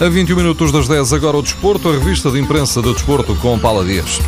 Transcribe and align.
A 0.00 0.08
21 0.08 0.34
minutos 0.34 0.72
das 0.72 0.88
10, 0.88 1.12
agora 1.12 1.36
o 1.36 1.42
Desporto, 1.42 1.90
a 1.90 1.92
revista 1.92 2.30
de 2.30 2.40
imprensa 2.40 2.80
do 2.80 2.94
Desporto 2.94 3.36
com 3.36 3.58
Paula 3.58 3.84
Dias. 3.84 4.18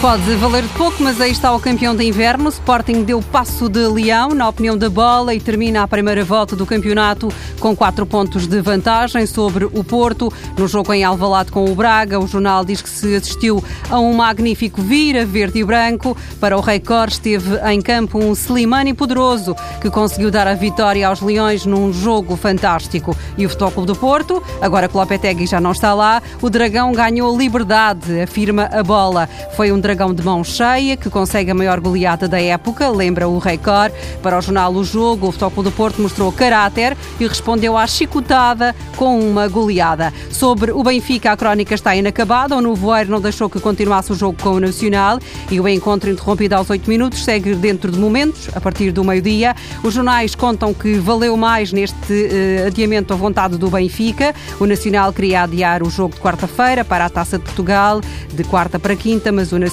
Pode 0.00 0.34
valer 0.34 0.64
pouco, 0.76 1.00
mas 1.00 1.20
aí 1.20 1.30
está 1.30 1.54
o 1.54 1.60
campeão 1.60 1.94
de 1.94 2.04
inverno. 2.04 2.48
Sporting 2.48 3.04
deu 3.04 3.22
passo 3.22 3.68
de 3.68 3.86
leão, 3.86 4.30
na 4.30 4.48
opinião 4.48 4.76
da 4.76 4.90
bola, 4.90 5.32
e 5.32 5.38
termina 5.38 5.82
a 5.82 5.88
primeira 5.88 6.24
volta 6.24 6.56
do 6.56 6.66
campeonato 6.66 7.32
com 7.60 7.76
quatro 7.76 8.04
pontos 8.04 8.48
de 8.48 8.60
vantagem 8.60 9.26
sobre 9.26 9.64
o 9.64 9.84
Porto. 9.84 10.32
No 10.58 10.66
jogo 10.66 10.92
em 10.92 11.04
Alvalade 11.04 11.52
com 11.52 11.70
o 11.70 11.74
Braga, 11.76 12.18
o 12.18 12.26
jornal 12.26 12.64
diz 12.64 12.82
que 12.82 12.90
se 12.90 13.14
assistiu 13.14 13.62
a 13.88 14.00
um 14.00 14.12
magnífico 14.14 14.82
vira 14.82 15.24
verde 15.24 15.60
e 15.60 15.64
branco. 15.64 16.16
Para 16.40 16.56
o 16.56 16.60
Record 16.60 17.12
esteve 17.12 17.60
em 17.70 17.80
campo 17.80 18.18
um 18.18 18.32
Slimani 18.32 18.94
poderoso, 18.94 19.54
que 19.80 19.88
conseguiu 19.88 20.32
dar 20.32 20.48
a 20.48 20.54
vitória 20.54 21.06
aos 21.06 21.20
Leões 21.20 21.64
num 21.64 21.92
jogo 21.92 22.34
fantástico. 22.34 23.16
E 23.38 23.46
o 23.46 23.48
Futebol 23.48 23.86
do 23.86 23.94
Porto, 23.94 24.42
agora 24.60 24.88
que 24.88 24.96
Lopetegui 24.96 25.46
já 25.46 25.60
não 25.60 25.70
está 25.70 25.94
lá, 25.94 26.20
o 26.40 26.50
Dragão 26.50 26.92
ganhou 26.92 27.38
liberdade, 27.38 28.20
afirma 28.20 28.68
a 28.72 28.82
bola. 28.82 29.28
Foi 29.56 29.70
um 29.70 29.78
dragão 29.82 30.14
de 30.14 30.22
mão 30.22 30.42
cheia, 30.44 30.96
que 30.96 31.10
consegue 31.10 31.50
a 31.50 31.54
maior 31.54 31.80
goleada 31.80 32.28
da 32.28 32.40
época, 32.40 32.88
lembra 32.88 33.28
o 33.28 33.38
Record. 33.38 33.92
Para 34.22 34.38
o 34.38 34.40
jornal 34.40 34.72
O 34.72 34.84
Jogo, 34.84 35.28
o 35.28 35.32
Futebol 35.32 35.64
do 35.64 35.72
Porto 35.72 36.00
mostrou 36.00 36.32
caráter 36.32 36.96
e 37.18 37.26
respondeu 37.26 37.76
à 37.76 37.86
chicotada 37.86 38.74
com 38.96 39.18
uma 39.18 39.48
goleada. 39.48 40.14
Sobre 40.30 40.70
o 40.70 40.82
Benfica, 40.82 41.32
a 41.32 41.36
crónica 41.36 41.74
está 41.74 41.94
inacabada. 41.96 42.56
O 42.56 42.60
Novoeiro 42.60 43.10
não 43.10 43.20
deixou 43.20 43.50
que 43.50 43.58
continuasse 43.58 44.12
o 44.12 44.14
jogo 44.14 44.40
com 44.40 44.50
o 44.50 44.60
Nacional 44.60 45.18
e 45.50 45.60
o 45.60 45.68
encontro 45.68 46.08
interrompido 46.08 46.54
aos 46.54 46.70
8 46.70 46.88
minutos 46.88 47.24
segue 47.24 47.54
dentro 47.56 47.90
de 47.90 47.98
momentos, 47.98 48.48
a 48.54 48.60
partir 48.60 48.92
do 48.92 49.02
meio-dia. 49.02 49.54
Os 49.82 49.94
jornais 49.94 50.36
contam 50.36 50.72
que 50.72 50.94
valeu 50.94 51.36
mais 51.36 51.72
neste 51.72 52.12
uh, 52.12 52.68
adiamento 52.68 53.12
a 53.12 53.16
vontade 53.16 53.58
do 53.58 53.68
Benfica. 53.68 54.32
O 54.60 54.66
Nacional 54.66 55.12
queria 55.12 55.42
adiar 55.42 55.82
o 55.82 55.90
jogo 55.90 56.14
de 56.14 56.20
quarta-feira 56.20 56.84
para 56.84 57.06
a 57.06 57.10
Taça 57.10 57.36
de 57.36 57.44
Portugal, 57.44 58.00
de 58.32 58.44
quarta 58.44 58.78
para 58.78 58.94
quinta, 58.94 59.32
mas 59.32 59.50
o 59.50 59.58
Nacional 59.58 59.71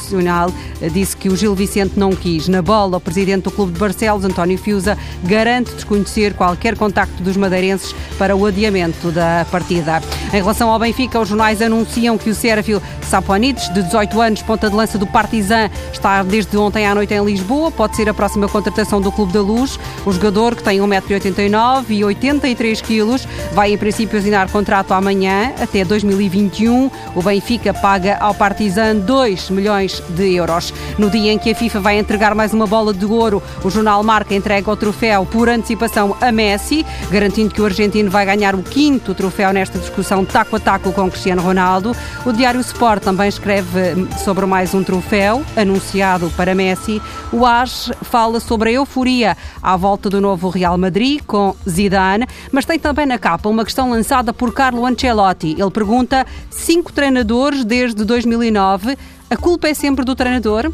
Disse 0.92 1.16
que 1.16 1.30
o 1.30 1.36
Gil 1.36 1.54
Vicente 1.54 1.94
não 1.98 2.12
quis. 2.12 2.48
Na 2.48 2.62
bola, 2.62 2.98
o 2.98 3.00
presidente 3.02 3.44
do 3.44 3.52
Clube 3.52 3.74
de 3.74 3.80
Barcelos, 3.80 4.24
António 4.24 4.58
Fiusa, 4.58 4.98
garante 5.24 5.74
desconhecer 5.74 6.34
qualquer 6.34 6.78
contacto 6.78 7.22
dos 7.22 7.36
madeirenses 7.36 7.94
para 8.18 8.36
o 8.36 8.46
adiamento 8.46 9.12
da 9.12 9.46
partida. 9.52 10.02
Em 10.34 10.38
relação 10.38 10.70
ao 10.70 10.80
Benfica, 10.80 11.20
os 11.20 11.28
jornais 11.28 11.62
anunciam 11.62 12.18
que 12.18 12.30
o 12.30 12.36
Sérvio 12.36 12.82
Saponic, 13.02 13.74
de 13.74 13.84
18 13.84 14.22
anos, 14.22 14.42
ponta 14.42 14.70
de 14.70 14.76
lança 14.76 14.98
do 14.98 15.08
Partizan, 15.08 15.70
está 15.92 16.22
desde 16.24 16.56
ontem 16.58 16.86
à 16.86 16.94
noite 16.94 17.14
em 17.14 17.24
Lisboa. 17.24 17.72
Pode 17.72 17.96
ser 17.96 18.08
a 18.08 18.14
próxima 18.14 18.48
contratação 18.48 19.02
do 19.02 19.12
Clube 19.12 19.34
da 19.34 19.42
Luz. 19.42 19.80
O 20.06 20.12
jogador, 20.12 20.56
que 20.56 20.64
tem 20.64 20.80
1,89m 20.80 21.86
e 21.90 22.04
83 22.04 22.82
kg, 22.82 23.16
vai 23.54 23.74
em 23.74 23.78
princípio 23.78 24.20
assinar 24.20 24.50
contrato 24.50 24.94
amanhã, 24.94 25.54
até 25.60 25.84
2021. 25.84 26.92
O 27.16 27.22
Benfica 27.24 27.74
paga 27.74 28.18
ao 28.20 28.34
Partizan 28.34 28.98
2 28.98 29.50
milhões 29.50 29.89
milhões 29.90 30.04
de 30.10 30.36
euros. 30.36 30.74
No 30.98 31.10
dia 31.10 31.32
em 31.34 31.40
que 31.40 31.52
a 31.52 31.56
FIFA 31.56 31.80
vai 31.80 31.98
entregar 31.98 32.36
mais 32.36 32.54
uma 32.54 32.68
bola 32.68 32.94
de 32.94 33.06
ouro, 33.06 33.42
o 33.64 33.70
jornal 33.70 34.04
Marca 34.04 34.36
entrega 34.36 34.70
o 34.70 34.76
troféu 34.76 35.26
por 35.26 35.50
antecipação 35.50 36.16
a 36.22 36.32
Messi, 36.32 36.86
garantindo 37.10 37.54
que 37.54 37.62
o 37.62 37.66
argentino 37.66 38.10
vai 38.10 38.26
ganhar 38.26 38.56
o 38.56 38.62
quinto 38.62 39.16
troféu 39.16 39.52
nesta 39.52 39.80
discussão 39.80 40.24
taco 40.24 40.56
a 40.56 40.60
taco 40.60 40.92
com 40.92 41.10
Cristiano 41.10 41.42
Ronaldo. 41.42 41.96
O 42.26 42.32
Diário 42.32 42.62
Sport 42.62 43.04
também 43.04 43.28
escreve 43.28 44.08
sobre 44.24 44.46
mais 44.46 44.74
um 44.74 44.84
troféu 44.84 45.44
anunciado 45.56 46.32
para 46.36 46.54
Messi. 46.54 47.02
O 47.32 47.46
AS 47.46 47.92
fala 48.02 48.40
sobre 48.40 48.70
a 48.70 48.74
euforia 48.74 49.36
à 49.62 49.76
volta 49.76 50.10
do 50.10 50.22
novo 50.22 50.50
Real 50.50 50.78
Madrid 50.78 51.22
com 51.26 51.56
Zidane, 51.68 52.28
mas 52.52 52.66
tem 52.66 52.78
também 52.78 53.06
na 53.06 53.18
capa 53.18 53.50
uma 53.50 53.64
questão 53.64 53.90
lançada 53.90 54.34
por 54.34 54.54
Carlo 54.54 54.86
Ancelotti. 54.86 55.56
Ele 55.58 55.72
pergunta: 55.72 56.26
cinco 56.50 56.92
treinadores 56.92 57.64
desde 57.64 58.04
2009 58.04 58.98
a 59.30 59.38
culpa 59.38 59.68
é 59.68 59.74
sempre 59.74 60.04
do 60.04 60.16
treinador? 60.16 60.72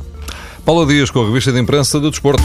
Paula 0.64 0.86
Dias 0.86 1.12
com 1.12 1.22
a 1.22 1.26
revista 1.26 1.52
de 1.52 1.60
imprensa 1.60 2.00
do 2.00 2.10
Desporto. 2.10 2.44